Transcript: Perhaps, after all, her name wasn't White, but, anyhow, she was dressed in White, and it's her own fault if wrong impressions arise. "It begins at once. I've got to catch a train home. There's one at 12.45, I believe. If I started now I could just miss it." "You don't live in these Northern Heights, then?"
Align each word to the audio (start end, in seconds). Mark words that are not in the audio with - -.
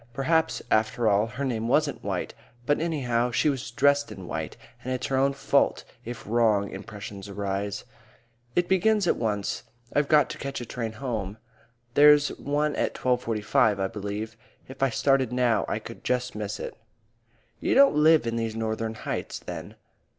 Perhaps, 0.13 0.63
after 0.71 1.07
all, 1.07 1.27
her 1.27 1.45
name 1.45 1.67
wasn't 1.67 2.03
White, 2.03 2.33
but, 2.65 2.79
anyhow, 2.79 3.29
she 3.29 3.49
was 3.49 3.69
dressed 3.69 4.11
in 4.11 4.25
White, 4.25 4.57
and 4.83 4.91
it's 4.91 5.05
her 5.05 5.15
own 5.15 5.31
fault 5.31 5.83
if 6.03 6.25
wrong 6.25 6.71
impressions 6.71 7.29
arise. 7.29 7.83
"It 8.55 8.67
begins 8.67 9.05
at 9.05 9.15
once. 9.15 9.61
I've 9.93 10.07
got 10.07 10.27
to 10.31 10.39
catch 10.39 10.59
a 10.59 10.65
train 10.65 10.93
home. 10.93 11.37
There's 11.93 12.29
one 12.39 12.75
at 12.77 12.95
12.45, 12.95 13.77
I 13.79 13.85
believe. 13.85 14.35
If 14.67 14.81
I 14.81 14.89
started 14.89 15.31
now 15.31 15.65
I 15.67 15.77
could 15.77 16.03
just 16.03 16.33
miss 16.33 16.59
it." 16.59 16.75
"You 17.59 17.75
don't 17.75 17.93
live 17.93 18.25
in 18.25 18.37
these 18.37 18.55
Northern 18.55 18.95
Heights, 18.95 19.37
then?" 19.37 19.75